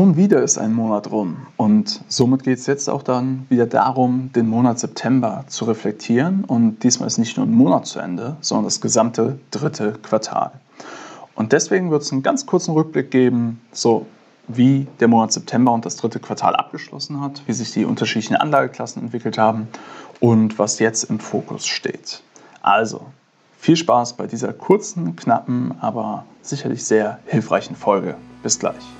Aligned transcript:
Schon 0.00 0.16
wieder 0.16 0.42
ist 0.42 0.56
ein 0.56 0.72
Monat 0.72 1.10
rum 1.10 1.36
und 1.58 2.00
somit 2.08 2.44
geht 2.44 2.58
es 2.58 2.66
jetzt 2.66 2.88
auch 2.88 3.02
dann 3.02 3.44
wieder 3.50 3.66
darum, 3.66 4.30
den 4.34 4.48
Monat 4.48 4.78
September 4.78 5.44
zu 5.46 5.66
reflektieren 5.66 6.44
und 6.46 6.82
diesmal 6.84 7.06
ist 7.06 7.18
nicht 7.18 7.36
nur 7.36 7.44
ein 7.44 7.52
Monat 7.52 7.84
zu 7.84 7.98
Ende, 7.98 8.38
sondern 8.40 8.64
das 8.64 8.80
gesamte 8.80 9.38
dritte 9.50 9.92
Quartal. 10.02 10.52
Und 11.34 11.52
deswegen 11.52 11.90
wird 11.90 12.00
es 12.00 12.12
einen 12.12 12.22
ganz 12.22 12.46
kurzen 12.46 12.72
Rückblick 12.72 13.10
geben, 13.10 13.60
so 13.72 14.06
wie 14.48 14.86
der 15.00 15.08
Monat 15.08 15.32
September 15.32 15.72
und 15.72 15.84
das 15.84 15.96
dritte 15.96 16.18
Quartal 16.18 16.56
abgeschlossen 16.56 17.20
hat, 17.20 17.42
wie 17.44 17.52
sich 17.52 17.70
die 17.72 17.84
unterschiedlichen 17.84 18.36
Anlageklassen 18.36 19.02
entwickelt 19.02 19.36
haben 19.36 19.68
und 20.18 20.58
was 20.58 20.78
jetzt 20.78 21.04
im 21.04 21.20
Fokus 21.20 21.66
steht. 21.66 22.22
Also, 22.62 23.02
viel 23.58 23.76
Spaß 23.76 24.14
bei 24.14 24.26
dieser 24.26 24.54
kurzen, 24.54 25.14
knappen, 25.14 25.74
aber 25.82 26.24
sicherlich 26.40 26.84
sehr 26.84 27.18
hilfreichen 27.26 27.76
Folge. 27.76 28.16
Bis 28.42 28.58
gleich. 28.58 28.99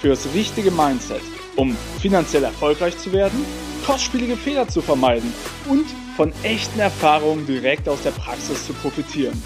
für 0.00 0.08
das 0.08 0.26
richtige 0.34 0.70
Mindset– 0.70 1.22
um 1.56 1.76
finanziell 2.00 2.44
erfolgreich 2.44 2.96
zu 2.98 3.12
werden, 3.12 3.44
kostspielige 3.84 4.36
Fehler 4.36 4.68
zu 4.68 4.80
vermeiden 4.80 5.32
und 5.68 5.86
von 6.16 6.32
echten 6.42 6.78
Erfahrungen 6.78 7.46
direkt 7.46 7.88
aus 7.88 8.02
der 8.02 8.10
Praxis 8.10 8.66
zu 8.66 8.72
profitieren. 8.74 9.42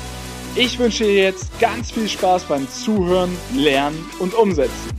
Ich 0.57 0.79
wünsche 0.79 1.05
dir 1.05 1.15
jetzt 1.15 1.59
ganz 1.61 1.93
viel 1.93 2.09
Spaß 2.09 2.45
beim 2.45 2.69
Zuhören, 2.69 3.31
Lernen 3.55 4.05
und 4.19 4.35
Umsetzen. 4.35 4.91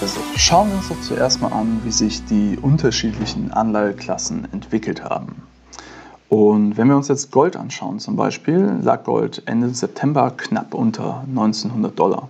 Also 0.00 0.20
schauen 0.36 0.70
wir 0.70 0.76
uns 0.76 0.88
doch 0.88 1.00
zuerst 1.00 1.40
mal 1.40 1.52
an, 1.52 1.80
wie 1.84 1.92
sich 1.92 2.24
die 2.24 2.58
unterschiedlichen 2.60 3.50
Anlageklassen 3.52 4.48
entwickelt 4.52 5.04
haben. 5.04 5.42
Und 6.30 6.76
wenn 6.76 6.86
wir 6.86 6.96
uns 6.96 7.08
jetzt 7.08 7.32
Gold 7.32 7.56
anschauen 7.56 7.98
zum 7.98 8.14
Beispiel, 8.14 8.78
lag 8.82 9.02
Gold 9.02 9.42
Ende 9.46 9.74
September 9.74 10.30
knapp 10.36 10.74
unter 10.74 11.24
1900 11.26 11.98
Dollar. 11.98 12.28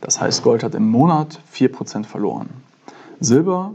Das 0.00 0.18
heißt, 0.18 0.42
Gold 0.42 0.64
hat 0.64 0.74
im 0.74 0.88
Monat 0.88 1.38
4% 1.54 2.04
verloren. 2.04 2.48
Silber 3.20 3.72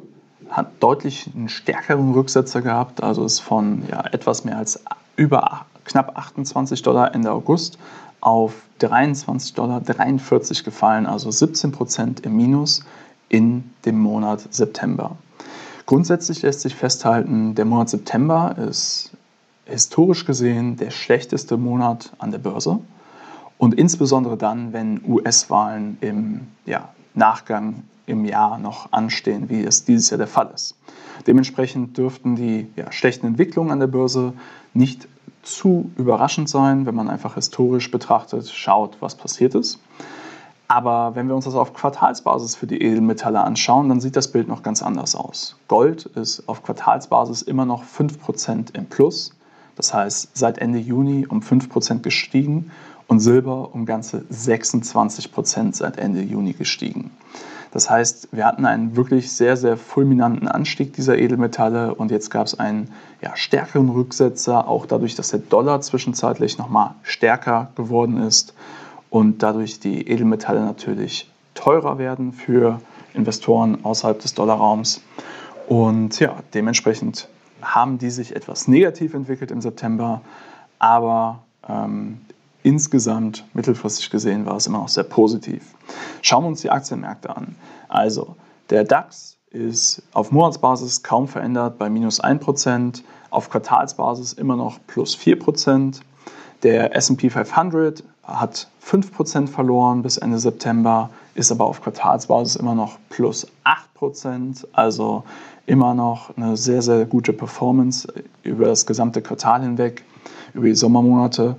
hat 0.49 0.71
deutlich 0.79 1.29
einen 1.35 1.47
stärkeren 1.47 2.11
Rücksetzer 2.11 2.63
gehabt, 2.63 3.03
also 3.03 3.23
ist 3.23 3.39
von 3.39 3.83
ja, 3.87 4.03
etwas 4.11 4.45
mehr 4.45 4.57
als 4.57 4.83
über 5.15 5.67
knapp 5.85 6.17
28 6.17 6.81
Dollar 6.81 7.13
Ende 7.13 7.31
August 7.31 7.77
auf 8.19 8.55
23 8.79 9.53
Dollar 9.53 9.79
43 9.79 10.63
gefallen, 10.63 11.05
also 11.05 11.29
17% 11.29 12.23
im 12.23 12.35
Minus 12.35 12.83
in 13.29 13.69
dem 13.85 13.99
Monat 13.99 14.41
September. 14.49 15.17
Grundsätzlich 15.85 16.41
lässt 16.41 16.61
sich 16.61 16.73
festhalten, 16.73 17.53
der 17.53 17.65
Monat 17.65 17.89
September 17.89 18.55
ist 18.57 19.11
historisch 19.67 20.25
gesehen 20.25 20.77
der 20.77 20.91
schlechteste 20.91 21.57
Monat 21.57 22.13
an 22.17 22.31
der 22.31 22.39
Börse. 22.39 22.79
Und 23.57 23.73
insbesondere 23.73 24.37
dann, 24.37 24.73
wenn 24.73 25.01
US-Wahlen 25.07 25.97
im 26.01 26.47
ja, 26.65 26.89
Nachgang 27.13 27.83
im 28.05 28.25
Jahr 28.25 28.57
noch 28.57 28.91
anstehen, 28.93 29.49
wie 29.49 29.63
es 29.63 29.83
dieses 29.83 30.09
Jahr 30.09 30.17
der 30.17 30.27
Fall 30.27 30.49
ist. 30.53 30.75
Dementsprechend 31.25 31.97
dürften 31.97 32.35
die 32.35 32.67
ja, 32.75 32.91
schlechten 32.91 33.27
Entwicklungen 33.27 33.71
an 33.71 33.79
der 33.79 33.87
Börse 33.87 34.33
nicht 34.73 35.07
zu 35.43 35.91
überraschend 35.97 36.49
sein, 36.49 36.85
wenn 36.85 36.95
man 36.95 37.09
einfach 37.09 37.35
historisch 37.35 37.89
betrachtet, 37.91 38.49
schaut, 38.49 38.97
was 38.99 39.15
passiert 39.15 39.55
ist. 39.55 39.79
Aber 40.67 41.15
wenn 41.15 41.27
wir 41.27 41.35
uns 41.35 41.45
das 41.45 41.55
auf 41.55 41.73
Quartalsbasis 41.73 42.55
für 42.55 42.67
die 42.67 42.81
Edelmetalle 42.81 43.41
anschauen, 43.41 43.87
dann 43.87 44.01
sieht 44.01 44.17
das 44.17 44.29
Bild 44.29 44.49
noch 44.49 44.63
ganz 44.63 44.83
anders 44.83 45.15
aus. 45.15 45.55
Gold 45.69 46.05
ist 46.05 46.47
auf 46.47 46.63
Quartalsbasis 46.63 47.41
immer 47.41 47.65
noch 47.65 47.83
5% 47.85 48.75
im 48.75 48.85
Plus, 48.87 49.31
das 49.77 49.93
heißt 49.93 50.29
seit 50.33 50.57
Ende 50.57 50.79
Juni 50.79 51.25
um 51.27 51.39
5% 51.39 52.01
gestiegen 52.01 52.71
und 53.07 53.19
Silber 53.19 53.73
um 53.73 53.85
ganze 53.85 54.25
26% 54.31 55.75
seit 55.75 55.97
Ende 55.97 56.21
Juni 56.21 56.53
gestiegen. 56.53 57.11
Das 57.71 57.89
heißt, 57.89 58.29
wir 58.31 58.45
hatten 58.45 58.65
einen 58.65 58.95
wirklich 58.95 59.31
sehr, 59.31 59.57
sehr 59.57 59.77
fulminanten 59.77 60.47
Anstieg 60.47 60.93
dieser 60.93 61.17
Edelmetalle 61.17 61.93
und 61.93 62.11
jetzt 62.11 62.29
gab 62.31 62.47
es 62.47 62.59
einen 62.59 62.89
ja, 63.21 63.35
stärkeren 63.35 63.89
Rücksetzer, 63.89 64.67
auch 64.67 64.85
dadurch, 64.85 65.15
dass 65.15 65.29
der 65.29 65.39
Dollar 65.39 65.81
zwischenzeitlich 65.81 66.57
nochmal 66.57 66.95
stärker 67.03 67.71
geworden 67.75 68.17
ist 68.17 68.53
und 69.09 69.43
dadurch 69.43 69.79
die 69.79 70.07
Edelmetalle 70.07 70.61
natürlich 70.61 71.29
teurer 71.53 71.97
werden 71.97 72.33
für 72.33 72.81
Investoren 73.13 73.83
außerhalb 73.83 74.19
des 74.19 74.33
Dollarraums. 74.33 75.01
Und 75.67 76.19
ja, 76.19 76.37
dementsprechend 76.53 77.27
haben 77.61 77.97
die 77.97 78.09
sich 78.09 78.35
etwas 78.35 78.67
negativ 78.67 79.13
entwickelt 79.13 79.51
im 79.51 79.61
September, 79.61 80.21
aber 80.79 81.39
ähm, 81.67 82.21
insgesamt 82.63 83.45
mittelfristig 83.53 84.09
gesehen 84.09 84.45
war 84.45 84.55
es 84.55 84.67
immer 84.67 84.79
noch 84.79 84.89
sehr 84.89 85.03
positiv. 85.03 85.73
Schauen 86.21 86.43
wir 86.43 86.49
uns 86.49 86.61
die 86.61 86.69
Aktienmärkte 86.69 87.35
an. 87.35 87.55
Also 87.87 88.35
der 88.69 88.83
DAX 88.83 89.37
ist 89.51 90.03
auf 90.13 90.31
Monatsbasis 90.31 91.03
kaum 91.03 91.27
verändert 91.27 91.77
bei 91.77 91.89
minus 91.89 92.21
1%, 92.21 93.01
auf 93.29 93.49
Quartalsbasis 93.49 94.33
immer 94.33 94.55
noch 94.55 94.79
plus 94.87 95.17
4%. 95.17 96.01
Der 96.63 96.95
SP 96.97 97.29
500 97.29 98.03
hat 98.27 98.67
5% 98.85 99.47
verloren 99.47 100.03
bis 100.03 100.17
Ende 100.17 100.37
September, 100.37 101.09
ist 101.33 101.51
aber 101.51 101.65
auf 101.65 101.81
Quartalsbasis 101.81 102.57
immer 102.57 102.75
noch 102.75 102.97
plus 103.09 103.47
8%. 103.99 104.65
Also 104.73 105.23
immer 105.65 105.93
noch 105.93 106.35
eine 106.37 106.57
sehr, 106.57 106.81
sehr 106.81 107.05
gute 107.05 107.33
Performance 107.33 108.07
über 108.43 108.65
das 108.65 108.85
gesamte 108.85 109.21
Quartal 109.21 109.61
hinweg, 109.61 110.03
über 110.53 110.67
die 110.67 110.75
Sommermonate. 110.75 111.55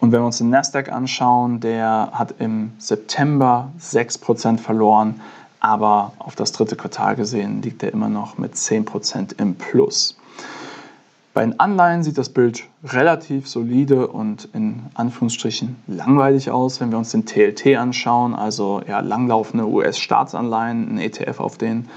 Und 0.00 0.10
wenn 0.12 0.20
wir 0.20 0.26
uns 0.26 0.38
den 0.38 0.50
Nasdaq 0.50 0.90
anschauen, 0.90 1.60
der 1.60 2.10
hat 2.12 2.34
im 2.38 2.72
September 2.78 3.70
6% 3.80 4.58
verloren, 4.58 5.20
aber 5.60 6.12
auf 6.18 6.34
das 6.34 6.50
dritte 6.50 6.74
Quartal 6.74 7.14
gesehen 7.14 7.62
liegt 7.62 7.84
er 7.84 7.92
immer 7.92 8.08
noch 8.08 8.36
mit 8.36 8.54
10% 8.54 9.38
im 9.38 9.54
Plus. 9.54 10.16
Bei 11.34 11.42
den 11.42 11.58
Anleihen 11.58 12.02
sieht 12.02 12.18
das 12.18 12.28
Bild 12.28 12.64
relativ 12.84 13.48
solide 13.48 14.08
und 14.08 14.50
in 14.52 14.82
Anführungsstrichen 14.92 15.76
langweilig 15.86 16.50
aus. 16.50 16.80
Wenn 16.80 16.90
wir 16.90 16.98
uns 16.98 17.12
den 17.12 17.24
TLT 17.24 17.78
anschauen, 17.78 18.34
also 18.34 18.82
ja, 18.86 19.00
langlaufende 19.00 19.66
US-Staatsanleihen, 19.66 20.94
ein 20.94 20.98
ETF 20.98 21.40
auf 21.40 21.56
den, 21.56 21.88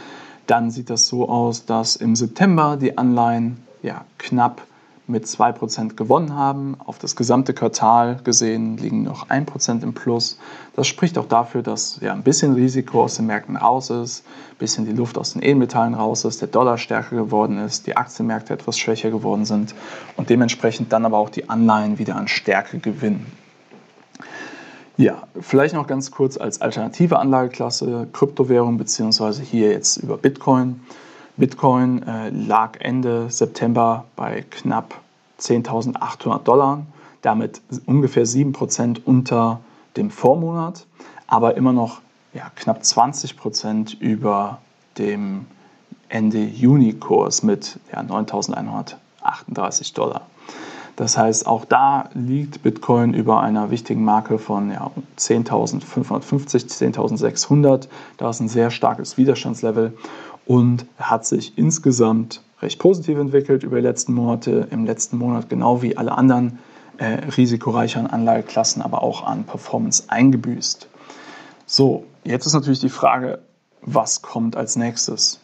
dann 0.47 0.72
sieht 0.72 0.90
das 0.90 1.07
so 1.07 1.28
aus, 1.28 1.66
dass 1.66 1.97
im 1.97 2.16
September 2.16 2.78
die 2.78 2.97
Anleihen 2.97 3.57
ja, 3.84 4.06
knapp 4.19 4.62
mit 5.07 5.25
2% 5.25 5.95
gewonnen 5.95 6.35
haben. 6.35 6.75
Auf 6.83 6.97
das 6.97 7.16
gesamte 7.16 7.53
Quartal 7.53 8.17
gesehen 8.23 8.77
liegen 8.77 9.03
noch 9.03 9.29
1% 9.29 9.83
im 9.83 9.93
Plus. 9.93 10.38
Das 10.75 10.88
spricht 10.88 11.17
auch 11.17 11.27
dafür, 11.27 11.61
dass 11.61 11.99
ja, 12.01 12.13
ein 12.13 12.23
bisschen 12.23 12.53
Risiko 12.53 13.03
aus 13.03 13.16
den 13.16 13.27
Märkten 13.27 13.55
raus 13.55 13.89
ist, 13.89 14.25
ein 14.51 14.57
bisschen 14.57 14.85
die 14.85 14.93
Luft 14.93 15.17
aus 15.17 15.33
den 15.33 15.43
Edelmetallen 15.43 15.93
raus 15.93 16.25
ist, 16.25 16.41
der 16.41 16.47
Dollar 16.47 16.77
stärker 16.77 17.16
geworden 17.16 17.59
ist, 17.59 17.88
die 17.88 17.95
Aktienmärkte 17.95 18.53
etwas 18.53 18.77
schwächer 18.77 19.11
geworden 19.11 19.45
sind 19.45 19.75
und 20.17 20.29
dementsprechend 20.29 20.91
dann 20.91 21.05
aber 21.05 21.17
auch 21.17 21.29
die 21.29 21.49
Anleihen 21.49 21.99
wieder 21.99 22.16
an 22.16 22.27
Stärke 22.27 22.79
gewinnen. 22.79 23.25
Ja, 24.97 25.23
vielleicht 25.41 25.75
noch 25.75 25.87
ganz 25.87 26.09
kurz 26.09 26.37
als 26.37 26.61
alternative 26.61 27.19
Anlageklasse 27.19 28.08
Kryptowährung 28.13 28.78
beziehungsweise 28.78 29.43
hier 29.43 29.72
jetzt 29.72 29.97
über 29.97 30.17
Bitcoin. 30.17 30.79
Bitcoin 31.37 32.02
äh, 32.03 32.29
lag 32.29 32.79
Ende 32.79 33.29
September 33.29 34.05
bei 34.16 34.46
knapp 34.49 35.02
10.800 35.40 36.43
Dollar, 36.43 36.85
damit 37.22 37.61
ungefähr 37.85 38.26
7% 38.26 39.02
unter 39.03 39.59
dem 39.97 40.11
Vormonat, 40.11 40.85
aber 41.28 41.58
immer 41.58 41.73
noch 41.73 42.02
ja, 42.34 42.49
knapp 42.55 42.82
20% 42.82 43.99
über 43.99 44.59
dem 44.97 45.46
Ende 46.08 46.43
Juni-Kurs 46.43 47.43
mit 47.43 47.79
ja, 47.91 47.99
9.138 48.02 49.93
Dollar. 49.93 50.22
Das 50.96 51.17
heißt, 51.17 51.46
auch 51.46 51.66
da 51.66 52.09
liegt 52.14 52.64
Bitcoin 52.64 53.14
über 53.14 53.41
einer 53.41 53.70
wichtigen 53.70 54.05
Marke 54.05 54.40
von 54.40 54.72
ja, 54.72 54.91
10.550, 55.17 56.70
10.600. 56.96 57.90
Da 58.16 58.29
ist 58.29 58.40
ein 58.40 58.47
sehr 58.47 58.72
starkes 58.72 59.17
Widerstandslevel 59.17 59.97
und 60.46 60.86
hat 60.97 61.26
sich 61.26 61.58
insgesamt 61.58 62.42
recht 62.62 62.80
positiv 62.80 63.18
entwickelt 63.18 63.64
über 63.64 63.78
die 63.78 63.84
letzten 63.84 64.14
Monate. 64.14 64.68
Im 64.72 64.86
letzten 64.86 65.18
Monat 65.18 65.50
genau 65.50 65.82
wie 65.82 65.97
alle 65.97 66.18
anderen 66.18 66.59
äh, 66.97 67.06
risikoreicheren 67.36 68.08
Anlageklassen 68.08 68.82
aber 68.82 69.03
auch 69.03 69.26
an 69.26 69.44
Performance 69.44 70.03
eingebüßt. 70.08 70.88
So, 71.66 72.06
jetzt 72.24 72.46
ist 72.46 72.53
natürlich 72.53 72.80
die 72.80 72.90
Frage, 72.90 73.40
was 73.82 74.22
kommt 74.22 74.56
als 74.56 74.76
nächstes? 74.76 75.40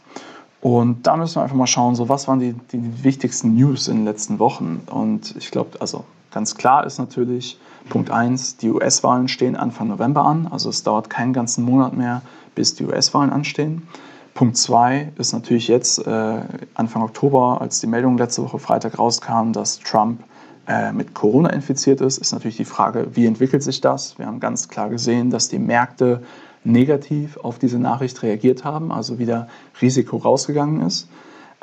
Und 0.61 1.07
da 1.07 1.17
müssen 1.17 1.37
wir 1.37 1.43
einfach 1.43 1.55
mal 1.55 1.67
schauen, 1.67 1.95
so 1.95 2.07
was 2.07 2.27
waren 2.27 2.39
die, 2.39 2.53
die 2.71 3.03
wichtigsten 3.03 3.55
News 3.55 3.87
in 3.87 3.97
den 3.97 4.05
letzten 4.05 4.37
Wochen. 4.37 4.81
Und 4.91 5.35
ich 5.35 5.49
glaube, 5.49 5.81
also 5.81 6.05
ganz 6.29 6.55
klar 6.55 6.85
ist 6.85 6.99
natürlich 6.99 7.59
Punkt 7.89 8.11
1, 8.11 8.57
die 8.57 8.69
US-Wahlen 8.69 9.27
stehen 9.27 9.55
Anfang 9.55 9.87
November 9.87 10.23
an. 10.23 10.47
Also 10.47 10.69
es 10.69 10.83
dauert 10.83 11.09
keinen 11.09 11.33
ganzen 11.33 11.65
Monat 11.65 11.93
mehr, 11.93 12.21
bis 12.53 12.75
die 12.75 12.85
US-Wahlen 12.85 13.31
anstehen. 13.31 13.87
Punkt 14.33 14.57
2 14.57 15.11
ist 15.17 15.33
natürlich 15.33 15.67
jetzt 15.67 16.05
äh, 16.05 16.41
Anfang 16.73 17.03
Oktober, 17.03 17.59
als 17.61 17.81
die 17.81 17.87
Meldung 17.87 18.17
letzte 18.17 18.43
Woche 18.43 18.59
Freitag 18.59 18.97
rauskam, 18.97 19.51
dass 19.51 19.79
Trump 19.79 20.23
äh, 20.67 20.91
mit 20.93 21.13
Corona 21.13 21.49
infiziert 21.49 22.01
ist, 22.01 22.17
ist 22.17 22.31
natürlich 22.31 22.57
die 22.57 22.65
Frage, 22.65 23.07
wie 23.13 23.25
entwickelt 23.25 23.63
sich 23.63 23.81
das? 23.81 24.17
Wir 24.17 24.27
haben 24.27 24.39
ganz 24.39 24.69
klar 24.69 24.89
gesehen, 24.89 25.29
dass 25.29 25.49
die 25.49 25.59
Märkte 25.59 26.21
negativ 26.63 27.37
auf 27.37 27.59
diese 27.59 27.79
Nachricht 27.79 28.21
reagiert 28.23 28.63
haben, 28.63 28.91
also 28.91 29.19
wieder 29.19 29.47
Risiko 29.81 30.17
rausgegangen 30.17 30.81
ist. 30.85 31.09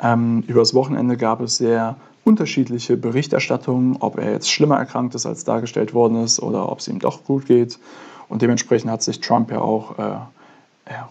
Ähm, 0.01 0.43
übers 0.47 0.73
Wochenende 0.73 1.17
gab 1.17 1.41
es 1.41 1.57
sehr 1.57 1.95
unterschiedliche 2.23 2.97
Berichterstattungen, 2.97 3.97
ob 3.99 4.17
er 4.17 4.31
jetzt 4.31 4.51
schlimmer 4.51 4.77
erkrankt 4.77 5.15
ist, 5.15 5.25
als 5.25 5.45
dargestellt 5.45 5.93
worden 5.93 6.23
ist, 6.23 6.41
oder 6.41 6.71
ob 6.71 6.79
es 6.79 6.87
ihm 6.87 6.99
doch 6.99 7.23
gut 7.23 7.45
geht. 7.45 7.79
Und 8.27 8.41
dementsprechend 8.41 8.91
hat 8.91 9.01
sich 9.01 9.21
Trump 9.21 9.51
ja 9.51 9.61
auch 9.61 9.97
äh, 9.97 10.17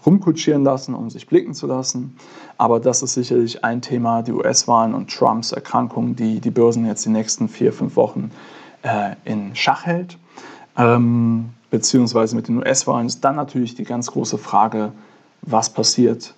rumkutschieren 0.05 0.63
lassen, 0.63 0.93
um 0.93 1.09
sich 1.09 1.27
blicken 1.27 1.53
zu 1.53 1.67
lassen. 1.67 2.15
Aber 2.57 2.79
das 2.79 3.01
ist 3.01 3.13
sicherlich 3.13 3.63
ein 3.63 3.81
Thema, 3.81 4.21
die 4.21 4.31
US-Wahlen 4.31 4.93
und 4.93 5.09
Trumps 5.09 5.51
Erkrankung, 5.51 6.15
die 6.15 6.39
die 6.39 6.51
Börsen 6.51 6.85
jetzt 6.85 7.05
die 7.05 7.09
nächsten 7.09 7.47
vier, 7.47 7.71
fünf 7.71 7.95
Wochen 7.95 8.31
äh, 8.83 9.15
in 9.25 9.55
Schach 9.55 9.85
hält. 9.85 10.17
Ähm, 10.77 11.49
beziehungsweise 11.69 12.35
mit 12.35 12.47
den 12.47 12.57
US-Wahlen 12.57 13.07
ist 13.07 13.21
dann 13.21 13.35
natürlich 13.35 13.75
die 13.75 13.83
ganz 13.83 14.11
große 14.11 14.37
Frage, 14.37 14.91
was 15.41 15.69
passiert 15.69 16.33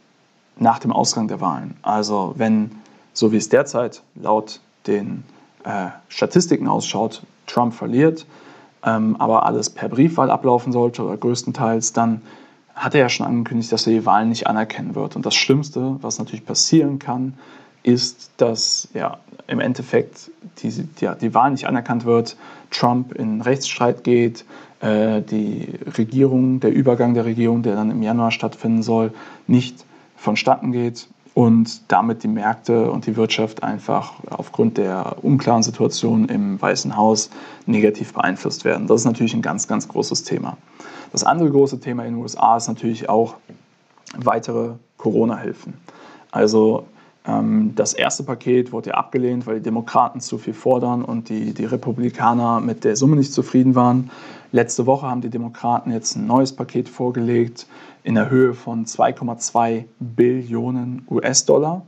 nach 0.58 0.80
dem 0.80 0.92
Ausgang 0.92 1.28
der 1.28 1.42
Wahlen. 1.42 1.76
Also 1.82 2.34
wenn, 2.38 2.72
so 3.14 3.32
wie 3.32 3.38
es 3.38 3.50
derzeit 3.50 4.04
laut 4.16 4.60
den 4.88 5.24
äh, 5.64 5.88
Statistiken 6.10 6.68
ausschaut, 6.68 7.24
Trump 7.48 7.74
verliert, 7.74 8.26
ähm, 8.84 9.16
aber 9.20 9.46
alles 9.46 9.70
per 9.70 9.90
Briefwahl 9.90 10.30
ablaufen 10.30 10.72
sollte 10.72 11.04
oder 11.04 11.18
größtenteils, 11.18 11.94
dann 11.94 12.22
hat 12.76 12.96
er 12.96 13.02
ja 13.02 13.10
schon 13.10 13.26
angekündigt, 13.26 13.72
dass 13.72 13.88
er 13.88 13.94
die 13.94 14.06
Wahlen 14.06 14.30
nicht 14.30 14.48
anerkennen 14.48 14.96
wird. 14.96 15.16
Und 15.16 15.26
das 15.26 15.36
Schlimmste, 15.36 15.98
was 16.02 16.20
natürlich 16.20 16.46
passieren 16.46 17.00
kann, 17.00 17.34
ist, 17.84 18.32
dass 18.38 18.88
ja, 18.94 19.18
im 19.48 19.60
Endeffekt 19.60 20.32
die, 20.62 20.72
ja, 21.00 21.16
die 21.16 21.34
Wahl 21.34 21.52
nicht 21.52 21.68
anerkannt 21.68 22.06
wird, 22.06 22.38
Trump 22.70 23.14
in 23.14 23.42
Rechtsstreit 23.42 24.04
geht, 24.04 24.46
äh, 24.82 25.22
die 25.22 25.68
Regierung, 25.98 26.60
der 26.60 26.72
Übergang 26.72 27.14
der 27.14 27.26
Regierung, 27.26 27.64
der 27.64 27.76
dann 27.76 27.92
im 27.92 28.02
Januar 28.02 28.32
stattfinden 28.32 28.84
soll, 28.84 29.14
nicht 29.48 29.84
vonstatten 30.16 30.72
geht 30.72 31.08
und 31.42 31.92
damit 31.92 32.22
die 32.22 32.28
Märkte 32.28 32.92
und 32.92 33.08
die 33.08 33.16
Wirtschaft 33.16 33.64
einfach 33.64 34.14
aufgrund 34.30 34.78
der 34.78 35.16
unklaren 35.24 35.64
Situation 35.64 36.30
im 36.30 36.62
Weißen 36.62 36.96
Haus 36.96 37.32
negativ 37.66 38.14
beeinflusst 38.14 38.64
werden. 38.64 38.86
Das 38.86 39.02
ist 39.02 39.06
natürlich 39.06 39.34
ein 39.34 39.42
ganz, 39.42 39.68
ganz 39.68 39.88
großes 39.88 40.24
Thema. 40.24 40.56
Das 41.12 41.24
andere 41.24 41.50
große 41.50 41.80
Thema 41.80 42.06
in 42.06 42.14
den 42.14 42.22
USA 42.22 42.58
ist 42.58 42.68
natürlich 42.68 43.10
auch 43.10 43.38
weitere 44.16 44.74
Corona-Hilfen. 44.98 45.74
Also 46.30 46.86
das 47.24 47.94
erste 47.94 48.24
Paket 48.24 48.72
wurde 48.72 48.90
ja 48.90 48.96
abgelehnt, 48.96 49.46
weil 49.46 49.58
die 49.58 49.64
Demokraten 49.64 50.22
zu 50.22 50.40
viel 50.40 50.56
fordern 50.56 51.06
und 51.06 51.30
die, 51.30 51.54
die 51.54 51.66
Republikaner 51.66 52.60
mit 52.62 52.84
der 52.84 52.96
Summe 52.96 53.16
nicht 53.16 53.32
zufrieden 53.32 53.76
waren. 53.76 54.10
Letzte 54.52 54.88
Woche 54.88 55.06
haben 55.08 55.22
die 55.22 55.30
Demokraten 55.30 55.92
jetzt 55.92 56.16
ein 56.16 56.26
neues 56.26 56.52
Paket 56.54 56.90
vorgelegt 56.90 57.68
in 58.04 58.16
der 58.16 58.32
Höhe 58.32 58.56
von 58.56 58.86
2,2 58.86 59.86
Billionen 60.00 61.06
US-Dollar. 61.10 61.84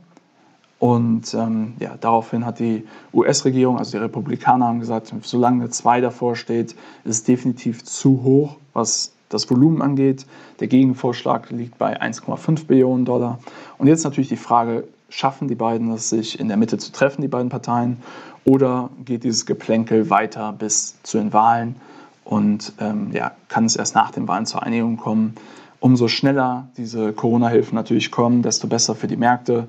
Und 0.78 1.34
ähm, 1.34 1.74
ja, 1.80 1.96
daraufhin 2.00 2.46
hat 2.46 2.58
die 2.60 2.84
US-Regierung, 3.12 3.78
also 3.78 3.92
die 3.92 4.02
Republikaner, 4.02 4.66
haben 4.66 4.80
gesagt, 4.80 5.12
solange 5.22 5.62
eine 5.62 5.70
2 5.70 6.00
davor 6.00 6.36
steht, 6.36 6.72
ist 6.72 6.78
es 7.04 7.24
definitiv 7.24 7.84
zu 7.84 8.22
hoch, 8.22 8.56
was 8.72 9.12
das 9.30 9.50
Volumen 9.50 9.82
angeht. 9.82 10.26
Der 10.60 10.68
Gegenvorschlag 10.68 11.50
liegt 11.50 11.78
bei 11.78 12.00
1,5 12.00 12.66
Billionen 12.66 13.04
Dollar. 13.04 13.40
Und 13.78 13.88
jetzt 13.88 14.04
natürlich 14.04 14.28
die 14.28 14.36
Frage, 14.36 14.84
schaffen 15.14 15.46
die 15.46 15.54
beiden 15.54 15.92
es, 15.92 16.10
sich 16.10 16.40
in 16.40 16.48
der 16.48 16.56
Mitte 16.56 16.76
zu 16.76 16.90
treffen, 16.90 17.22
die 17.22 17.28
beiden 17.28 17.48
Parteien, 17.48 17.98
oder 18.44 18.90
geht 19.04 19.24
dieses 19.24 19.46
Geplänkel 19.46 20.10
weiter 20.10 20.52
bis 20.52 21.00
zu 21.02 21.18
den 21.18 21.32
Wahlen 21.32 21.76
und 22.24 22.72
ähm, 22.80 23.10
ja, 23.12 23.32
kann 23.48 23.64
es 23.64 23.76
erst 23.76 23.94
nach 23.94 24.10
den 24.10 24.26
Wahlen 24.28 24.44
zur 24.44 24.62
Einigung 24.62 24.96
kommen? 24.96 25.34
Umso 25.80 26.08
schneller 26.08 26.68
diese 26.76 27.12
Corona-Hilfen 27.12 27.74
natürlich 27.74 28.10
kommen, 28.10 28.42
desto 28.42 28.66
besser 28.66 28.94
für 28.94 29.06
die 29.06 29.16
Märkte, 29.16 29.68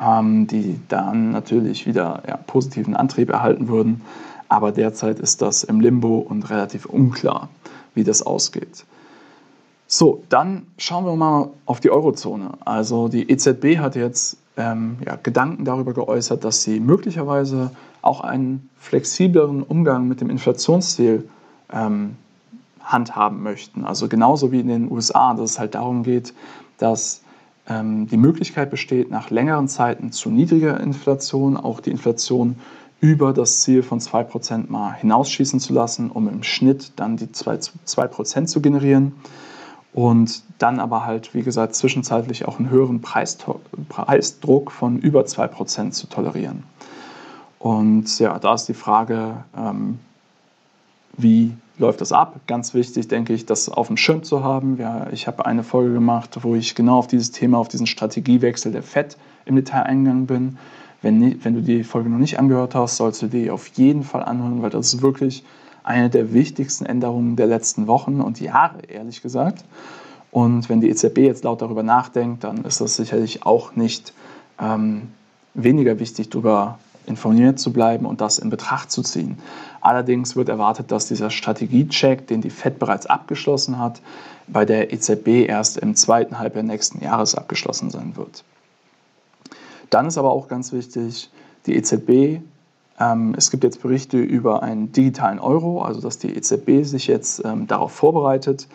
ähm, 0.00 0.46
die 0.46 0.78
dann 0.88 1.30
natürlich 1.30 1.86
wieder 1.86 2.22
ja, 2.28 2.36
positiven 2.36 2.94
Antrieb 2.94 3.30
erhalten 3.30 3.68
würden. 3.68 4.02
Aber 4.48 4.72
derzeit 4.72 5.18
ist 5.18 5.40
das 5.40 5.64
im 5.64 5.80
Limbo 5.80 6.18
und 6.18 6.50
relativ 6.50 6.84
unklar, 6.84 7.48
wie 7.94 8.04
das 8.04 8.22
ausgeht. 8.22 8.84
So, 9.94 10.24
dann 10.30 10.68
schauen 10.78 11.04
wir 11.04 11.14
mal 11.16 11.50
auf 11.66 11.80
die 11.80 11.90
Eurozone. 11.90 12.52
Also 12.64 13.08
die 13.08 13.30
EZB 13.30 13.76
hat 13.76 13.94
jetzt 13.94 14.38
ähm, 14.56 14.96
ja, 15.04 15.16
Gedanken 15.22 15.66
darüber 15.66 15.92
geäußert, 15.92 16.44
dass 16.44 16.62
sie 16.62 16.80
möglicherweise 16.80 17.72
auch 18.00 18.22
einen 18.22 18.70
flexibleren 18.78 19.62
Umgang 19.62 20.08
mit 20.08 20.22
dem 20.22 20.30
Inflationsziel 20.30 21.28
ähm, 21.70 22.16
handhaben 22.80 23.42
möchten. 23.42 23.84
Also 23.84 24.08
genauso 24.08 24.50
wie 24.50 24.60
in 24.60 24.68
den 24.68 24.90
USA, 24.90 25.34
dass 25.34 25.50
es 25.50 25.58
halt 25.58 25.74
darum 25.74 26.04
geht, 26.04 26.32
dass 26.78 27.20
ähm, 27.68 28.06
die 28.06 28.16
Möglichkeit 28.16 28.70
besteht, 28.70 29.10
nach 29.10 29.28
längeren 29.28 29.68
Zeiten 29.68 30.10
zu 30.10 30.30
niedriger 30.30 30.80
Inflation 30.80 31.58
auch 31.58 31.80
die 31.80 31.90
Inflation 31.90 32.56
über 33.02 33.34
das 33.34 33.60
Ziel 33.60 33.82
von 33.82 34.00
2% 34.00 34.70
mal 34.70 34.94
hinausschießen 34.94 35.60
zu 35.60 35.74
lassen, 35.74 36.10
um 36.10 36.30
im 36.30 36.42
Schnitt 36.44 36.92
dann 36.96 37.18
die 37.18 37.26
2%, 37.26 37.72
2 37.84 38.44
zu 38.46 38.62
generieren 38.62 39.12
und 39.94 40.42
dann 40.58 40.80
aber 40.80 41.04
halt, 41.04 41.34
wie 41.34 41.42
gesagt, 41.42 41.74
zwischenzeitlich 41.74 42.46
auch 42.46 42.58
einen 42.58 42.70
höheren 42.70 43.02
Preisdruck 43.02 44.70
von 44.70 44.98
über 44.98 45.22
2% 45.22 45.90
zu 45.90 46.06
tolerieren. 46.06 46.62
Und 47.58 48.18
ja, 48.18 48.38
da 48.38 48.54
ist 48.54 48.66
die 48.66 48.74
Frage, 48.74 49.44
ähm, 49.56 49.98
wie 51.16 51.52
läuft 51.78 52.00
das 52.00 52.12
ab? 52.12 52.40
Ganz 52.46 52.74
wichtig, 52.74 53.08
denke 53.08 53.34
ich, 53.34 53.46
das 53.46 53.68
auf 53.68 53.88
dem 53.88 53.96
Schirm 53.96 54.22
zu 54.22 54.42
haben. 54.42 54.78
Ja, 54.78 55.08
ich 55.12 55.26
habe 55.26 55.46
eine 55.46 55.62
Folge 55.62 55.92
gemacht, 55.92 56.38
wo 56.42 56.54
ich 56.54 56.74
genau 56.74 56.98
auf 56.98 57.06
dieses 57.06 57.30
Thema, 57.30 57.58
auf 57.58 57.68
diesen 57.68 57.86
Strategiewechsel 57.86 58.72
der 58.72 58.82
FED 58.82 59.16
im 59.44 59.56
Detail 59.56 59.82
eingegangen 59.82 60.26
bin. 60.26 60.58
Wenn, 61.02 61.44
wenn 61.44 61.54
du 61.54 61.62
die 61.62 61.84
Folge 61.84 62.08
noch 62.08 62.18
nicht 62.18 62.38
angehört 62.38 62.74
hast, 62.74 62.96
sollst 62.96 63.22
du 63.22 63.26
die 63.26 63.50
auf 63.50 63.66
jeden 63.68 64.04
Fall 64.04 64.22
anhören, 64.22 64.62
weil 64.62 64.70
das 64.70 64.94
ist 64.94 65.02
wirklich 65.02 65.44
eine 65.84 66.10
der 66.10 66.32
wichtigsten 66.32 66.86
Änderungen 66.86 67.36
der 67.36 67.46
letzten 67.46 67.86
Wochen 67.86 68.20
und 68.20 68.40
Jahre, 68.40 68.82
ehrlich 68.88 69.22
gesagt. 69.22 69.64
Und 70.30 70.68
wenn 70.68 70.80
die 70.80 70.88
EZB 70.88 71.18
jetzt 71.18 71.44
laut 71.44 71.60
darüber 71.60 71.82
nachdenkt, 71.82 72.44
dann 72.44 72.64
ist 72.64 72.80
das 72.80 72.96
sicherlich 72.96 73.44
auch 73.44 73.76
nicht 73.76 74.14
ähm, 74.60 75.08
weniger 75.54 75.98
wichtig, 75.98 76.30
darüber 76.30 76.78
informiert 77.06 77.58
zu 77.58 77.72
bleiben 77.72 78.06
und 78.06 78.20
das 78.20 78.38
in 78.38 78.48
Betracht 78.48 78.90
zu 78.90 79.02
ziehen. 79.02 79.38
Allerdings 79.80 80.36
wird 80.36 80.48
erwartet, 80.48 80.90
dass 80.90 81.08
dieser 81.08 81.30
Strategiecheck, 81.30 82.26
den 82.26 82.40
die 82.40 82.50
FED 82.50 82.78
bereits 82.78 83.06
abgeschlossen 83.06 83.78
hat, 83.78 84.00
bei 84.46 84.64
der 84.64 84.92
EZB 84.92 85.48
erst 85.48 85.78
im 85.78 85.96
zweiten 85.96 86.38
Halbjahr 86.38 86.62
nächsten 86.62 87.02
Jahres 87.02 87.34
abgeschlossen 87.34 87.90
sein 87.90 88.16
wird. 88.16 88.44
Dann 89.90 90.06
ist 90.06 90.16
aber 90.16 90.30
auch 90.30 90.48
ganz 90.48 90.72
wichtig, 90.72 91.30
die 91.66 91.76
EZB, 91.76 92.40
es 93.36 93.50
gibt 93.50 93.64
jetzt 93.64 93.82
Berichte 93.82 94.18
über 94.18 94.62
einen 94.62 94.92
digitalen 94.92 95.38
Euro, 95.38 95.82
also 95.82 96.00
dass 96.00 96.18
die 96.18 96.34
EZB 96.36 96.84
sich 96.84 97.06
jetzt 97.06 97.42
ähm, 97.44 97.66
darauf 97.66 97.92
vorbereitet 97.92 98.68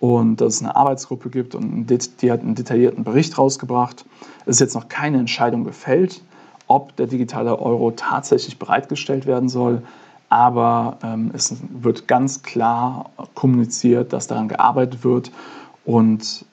und 0.00 0.40
dass 0.40 0.54
es 0.56 0.62
eine 0.62 0.76
Arbeitsgruppe 0.76 1.28
gibt 1.30 1.54
und 1.54 1.86
die 2.22 2.32
hat 2.32 2.40
einen 2.40 2.54
detaillierten 2.54 3.04
Bericht 3.04 3.36
rausgebracht. 3.36 4.04
Es 4.46 4.56
ist 4.56 4.60
jetzt 4.60 4.74
noch 4.74 4.88
keine 4.88 5.18
Entscheidung 5.18 5.64
gefällt, 5.64 6.22
ob 6.66 6.94
der 6.96 7.06
digitale 7.06 7.58
Euro 7.58 7.90
tatsächlich 7.90 8.58
bereitgestellt 8.58 9.26
werden 9.26 9.48
soll. 9.48 9.82
Aber 10.28 10.98
ähm, 11.02 11.30
es 11.34 11.56
wird 11.70 12.06
ganz 12.06 12.42
klar 12.42 13.10
kommuniziert, 13.34 14.12
dass 14.12 14.26
daran 14.26 14.48
gearbeitet 14.48 15.02
wird. 15.02 15.32
Und 15.84 16.44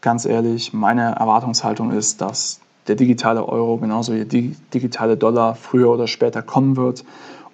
ganz 0.00 0.24
ehrlich, 0.24 0.72
meine 0.72 1.16
Erwartungshaltung 1.16 1.90
ist, 1.90 2.20
dass 2.20 2.60
der 2.86 2.96
digitale 2.96 3.46
Euro 3.46 3.78
genauso 3.78 4.14
wie 4.14 4.24
der 4.24 4.52
digitale 4.72 5.16
Dollar 5.16 5.54
früher 5.54 5.90
oder 5.90 6.06
später 6.06 6.42
kommen 6.42 6.76
wird 6.76 7.04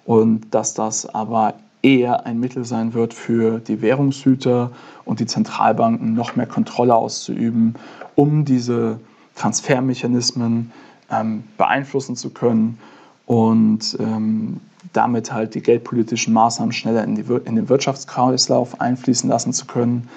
und 0.05 0.53
dass 0.53 0.73
das 0.73 1.05
aber 1.05 1.53
eher 1.81 2.25
ein 2.25 2.39
Mittel 2.39 2.63
sein 2.65 2.93
wird 2.93 3.13
für 3.13 3.59
die 3.59 3.81
Währungshüter 3.81 4.71
und 5.05 5.19
die 5.19 5.25
Zentralbanken 5.25 6.13
noch 6.13 6.35
mehr 6.35 6.45
Kontrolle 6.45 6.95
auszuüben, 6.95 7.75
um 8.15 8.45
diese 8.45 8.99
Transfermechanismen 9.35 10.71
ähm, 11.09 11.43
beeinflussen 11.57 12.15
zu 12.15 12.29
können 12.29 12.77
und 13.25 13.97
ähm, 13.99 14.59
damit 14.93 15.31
halt 15.31 15.55
die 15.55 15.61
geldpolitischen 15.61 16.33
Maßnahmen 16.33 16.71
schneller 16.71 17.03
in, 17.03 17.15
die, 17.15 17.23
in 17.45 17.55
den 17.55 17.69
Wirtschaftskreislauf 17.69 18.81
einfließen 18.81 19.29
lassen 19.29 19.53
zu 19.53 19.65
können. 19.65 20.09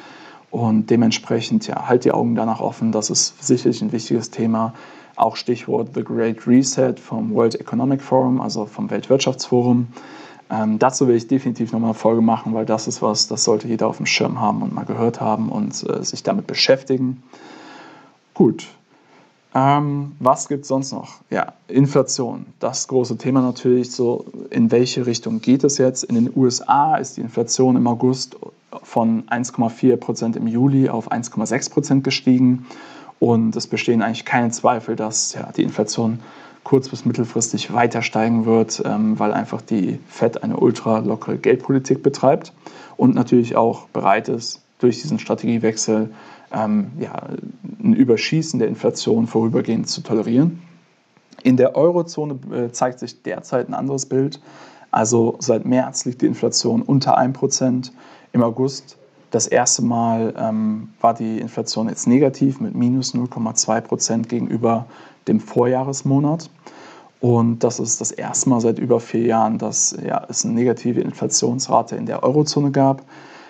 Und 0.50 0.90
dementsprechend, 0.90 1.66
ja, 1.66 1.88
halt 1.88 2.04
die 2.04 2.12
Augen 2.12 2.34
danach 2.36 2.60
offen. 2.60 2.92
Das 2.92 3.10
ist 3.10 3.44
sicherlich 3.44 3.82
ein 3.82 3.92
wichtiges 3.92 4.30
Thema. 4.30 4.72
Auch 5.16 5.36
Stichwort 5.36 5.90
The 5.94 6.02
Great 6.02 6.46
Reset 6.46 6.94
vom 6.96 7.34
World 7.34 7.60
Economic 7.60 8.02
Forum, 8.02 8.40
also 8.40 8.66
vom 8.66 8.90
Weltwirtschaftsforum. 8.90 9.88
Ähm, 10.50 10.78
dazu 10.78 11.08
will 11.08 11.16
ich 11.16 11.26
definitiv 11.26 11.72
nochmal 11.72 11.90
eine 11.90 11.98
Folge 11.98 12.20
machen, 12.20 12.54
weil 12.54 12.66
das 12.66 12.86
ist 12.86 13.00
was, 13.00 13.28
das 13.28 13.44
sollte 13.44 13.66
jeder 13.66 13.86
auf 13.88 13.96
dem 13.96 14.06
Schirm 14.06 14.40
haben 14.40 14.62
und 14.62 14.74
mal 14.74 14.84
gehört 14.84 15.20
haben 15.20 15.48
und 15.48 15.88
äh, 15.88 16.04
sich 16.04 16.22
damit 16.22 16.46
beschäftigen. 16.46 17.22
Gut. 18.34 18.66
Ähm, 19.54 20.16
was 20.18 20.48
gibt 20.48 20.62
es 20.62 20.68
sonst 20.68 20.92
noch? 20.92 21.20
Ja, 21.30 21.52
Inflation. 21.68 22.46
Das 22.58 22.88
große 22.88 23.16
Thema 23.16 23.40
natürlich. 23.40 23.92
So, 23.92 24.26
in 24.50 24.72
welche 24.72 25.06
Richtung 25.06 25.40
geht 25.40 25.62
es 25.62 25.78
jetzt? 25.78 26.02
In 26.02 26.16
den 26.16 26.32
USA 26.34 26.96
ist 26.96 27.16
die 27.16 27.20
Inflation 27.20 27.76
im 27.76 27.86
August 27.86 28.36
von 28.82 29.22
1,4 29.28 29.96
Prozent 29.96 30.36
im 30.36 30.48
Juli 30.48 30.88
auf 30.88 31.12
1,6 31.12 31.70
Prozent 31.70 32.04
gestiegen. 32.04 32.66
Und 33.24 33.56
es 33.56 33.66
bestehen 33.66 34.02
eigentlich 34.02 34.26
keine 34.26 34.50
Zweifel, 34.50 34.96
dass 34.96 35.32
ja, 35.32 35.50
die 35.50 35.62
Inflation 35.62 36.18
kurz- 36.62 36.90
bis 36.90 37.06
mittelfristig 37.06 37.72
weiter 37.72 38.02
steigen 38.02 38.44
wird, 38.44 38.82
ähm, 38.84 39.18
weil 39.18 39.32
einfach 39.32 39.62
die 39.62 39.98
Fed 40.08 40.42
eine 40.42 40.58
ultra 40.58 40.98
lockere 40.98 41.38
Geldpolitik 41.38 42.02
betreibt 42.02 42.52
und 42.98 43.14
natürlich 43.14 43.56
auch 43.56 43.88
bereit 43.88 44.28
ist, 44.28 44.60
durch 44.78 45.00
diesen 45.00 45.18
Strategiewechsel 45.18 46.10
ähm, 46.52 46.90
ja, 47.00 47.14
ein 47.82 47.94
Überschießen 47.94 48.58
der 48.58 48.68
Inflation 48.68 49.26
vorübergehend 49.26 49.88
zu 49.88 50.02
tolerieren. 50.02 50.60
In 51.42 51.56
der 51.56 51.76
Eurozone 51.76 52.38
äh, 52.52 52.72
zeigt 52.72 52.98
sich 52.98 53.22
derzeit 53.22 53.70
ein 53.70 53.74
anderes 53.74 54.04
Bild. 54.04 54.38
Also 54.90 55.36
seit 55.38 55.64
März 55.64 56.04
liegt 56.04 56.20
die 56.20 56.26
Inflation 56.26 56.82
unter 56.82 57.18
1%. 57.18 57.90
Im 58.34 58.42
August 58.42 58.98
das 59.34 59.48
erste 59.48 59.82
Mal 59.82 60.32
ähm, 60.38 60.90
war 61.00 61.12
die 61.12 61.40
Inflation 61.40 61.88
jetzt 61.88 62.06
negativ 62.06 62.60
mit 62.60 62.74
minus 62.74 63.14
0,2% 63.14 64.28
gegenüber 64.28 64.86
dem 65.26 65.40
Vorjahresmonat. 65.40 66.50
Und 67.20 67.64
das 67.64 67.80
ist 67.80 68.00
das 68.00 68.12
erste 68.12 68.50
Mal 68.50 68.60
seit 68.60 68.78
über 68.78 69.00
vier 69.00 69.22
Jahren, 69.22 69.58
dass 69.58 69.96
ja, 70.06 70.24
es 70.28 70.44
eine 70.44 70.54
negative 70.54 71.00
Inflationsrate 71.00 71.96
in 71.96 72.06
der 72.06 72.22
Eurozone 72.22 72.70
gab. 72.70 73.02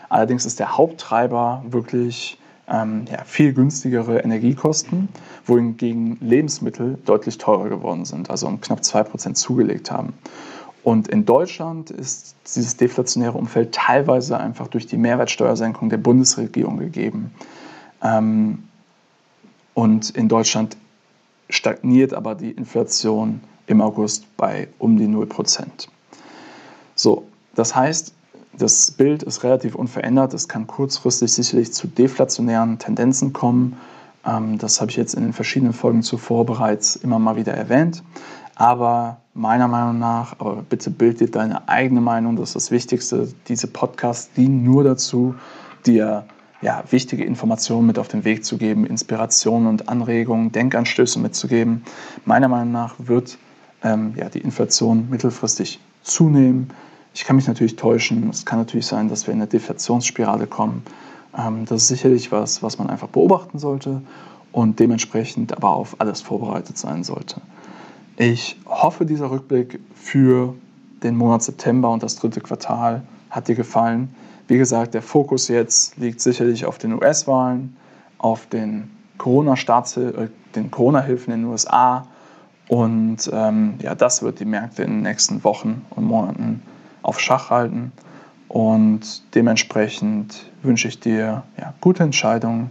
Allerdings 0.09 0.47
ist 0.47 0.59
der 0.59 0.79
Haupttreiber 0.79 1.63
wirklich 1.69 2.39
ähm, 2.67 3.05
ja, 3.11 3.23
viel 3.25 3.53
günstigere 3.53 4.21
Energiekosten, 4.21 5.09
wohingegen 5.45 6.17
Lebensmittel 6.21 6.99
deutlich 7.05 7.37
teurer 7.37 7.69
geworden 7.69 8.07
sind, 8.07 8.31
also 8.31 8.47
um 8.47 8.61
knapp 8.61 8.81
2% 8.81 9.35
zugelegt 9.35 9.91
haben. 9.91 10.15
Und 10.85 11.09
in 11.09 11.25
Deutschland 11.25 11.91
ist 11.91 12.37
dieses 12.55 12.77
deflationäre 12.77 13.39
Umfeld 13.39 13.75
teilweise 13.75 14.39
einfach 14.39 14.69
durch 14.69 14.87
die 14.87 14.99
Mehrwertsteuersenkung 14.99 15.89
der 15.89 15.97
Bundesregierung 15.97 16.77
gegeben. 16.77 17.33
Ähm, 18.03 18.65
und 19.73 20.11
in 20.11 20.29
Deutschland 20.29 20.77
stagniert 21.49 22.13
aber 22.13 22.35
die 22.35 22.51
Inflation 22.51 23.41
im 23.67 23.81
August 23.81 24.25
bei 24.37 24.69
um 24.79 24.99
die 24.99 25.07
0%. 25.07 25.89
So, 26.95 27.25
das 27.55 27.75
heißt, 27.75 28.13
das 28.59 28.91
Bild 28.91 29.23
ist 29.23 29.43
relativ 29.43 29.75
unverändert. 29.75 30.35
Es 30.35 30.49
kann 30.49 30.67
kurzfristig 30.67 31.33
sicherlich 31.33 31.73
zu 31.73 31.89
deflationären 31.89 32.79
Tendenzen 32.79 33.33
kommen. 33.33 33.79
Ähm, 34.27 34.59
das 34.59 34.83
habe 34.83 34.91
ich 34.91 34.99
jetzt 34.99 35.15
in 35.15 35.23
den 35.23 35.33
verschiedenen 35.33 35.73
Folgen 35.73 36.03
zuvor 36.03 36.45
bereits 36.45 36.95
immer 36.95 37.19
mal 37.19 37.37
wieder 37.37 37.55
erwähnt. 37.55 38.03
Aber 38.57 39.19
meiner 39.35 39.69
Meinung 39.69 39.99
nach, 39.99 40.39
aber 40.39 40.63
bitte 40.69 40.91
bild 40.91 41.21
dir 41.21 41.31
deine 41.31 41.69
eigene 41.69 42.01
Meinung, 42.01 42.37
das 42.37 42.51
ist 42.51 42.55
das 42.57 42.71
Wichtigste. 42.71 43.29
Diese 43.49 43.67
Podcasts 43.67 44.33
dienen 44.33 44.63
nur 44.63 44.85
dazu, 44.85 45.35
dir 45.87 46.25
ja, 46.63 46.83
wichtige 46.91 47.25
Informationen 47.25 47.87
mit 47.87 47.99
auf 47.99 48.09
den 48.09 48.25
Weg 48.25 48.45
zu 48.45 48.57
geben, 48.57 48.87
Inspirationen 48.87 49.69
und 49.69 49.89
Anregungen, 49.89 50.53
Denkanstöße 50.53 51.19
mitzugeben. 51.19 51.85
Meiner 52.25 52.49
Meinung 52.49 52.73
nach 52.73 52.95
wird 52.99 53.39
ähm, 53.83 54.15
ja, 54.17 54.29
die 54.29 54.39
Inflation 54.39 55.11
mittelfristig 55.11 55.81
zunehmen. 56.03 56.71
Ich 57.13 57.25
kann 57.25 57.37
mich 57.37 57.47
natürlich 57.47 57.77
täuschen. 57.77 58.31
Es 58.31 58.47
kann 58.47 58.59
natürlich 58.59 58.87
sein, 58.87 59.09
dass 59.09 59.27
wir 59.27 59.35
in 59.35 59.41
eine 59.41 59.49
Deflationsspirale 59.49 60.47
kommen. 60.47 60.83
Ähm, 61.37 61.65
das 61.67 61.83
ist 61.83 61.89
sicherlich 61.89 62.33
was, 62.33 62.63
was 62.63 62.79
man 62.79 62.89
einfach 62.89 63.09
beobachten 63.09 63.59
sollte 63.59 64.01
und 64.53 64.79
dementsprechend 64.81 65.55
aber 65.55 65.71
auf 65.71 65.97
alles 65.99 66.23
vorbereitet 66.23 66.79
sein 66.79 67.05
sollte. 67.05 67.43
Ich 68.17 68.57
hoffe, 68.67 69.05
dieser 69.05 69.31
Rückblick 69.31 69.81
für 69.95 70.55
den 71.03 71.17
Monat 71.17 71.43
September 71.43 71.91
und 71.91 72.03
das 72.03 72.17
dritte 72.17 72.41
Quartal 72.41 73.03
hat 73.31 73.49
dir 73.49 73.57
gefallen. 73.57 74.15
Wie 74.47 74.59
gesagt, 74.59 74.95
der 74.95 75.03
Fokus 75.03 75.49
jetzt 75.49 75.97
liegt 75.97 76.21
sicherlich 76.21 76.65
auf 76.67 76.79
den 76.79 76.93
US-Wahlen, 76.93 77.77
auf 78.19 78.47
den 78.47 78.91
Corona-Staatshilfen, 79.19 80.25
äh, 80.27 80.29
den 80.55 80.71
Corona-Hilfen 80.71 81.33
in 81.35 81.41
den 81.43 81.51
USA 81.51 82.07
und 82.69 83.29
ähm, 83.33 83.75
ja, 83.81 83.95
das 83.95 84.23
wird 84.23 84.41
die 84.41 84.45
Märkte 84.45 84.83
in 84.83 84.91
den 84.91 85.03
nächsten 85.03 85.45
Wochen 85.45 85.85
und 85.91 86.05
Monaten 86.05 86.63
auf 87.03 87.21
Schach 87.21 87.51
halten. 87.51 87.93
Und 88.49 89.23
dementsprechend 89.35 90.51
wünsche 90.63 90.89
ich 90.89 91.01
dir 91.01 91.43
ja, 91.59 91.75
gute 91.81 92.05
Entscheidungen 92.05 92.71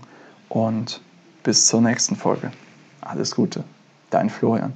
und 0.50 1.02
bis 1.44 1.68
zur 1.68 1.82
nächsten 1.82 2.16
Folge. 2.16 2.52
Alles 3.02 3.36
Gute, 3.36 3.64
dein 4.10 4.30
Florian. 4.30 4.74